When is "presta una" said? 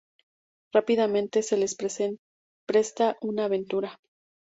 1.77-3.45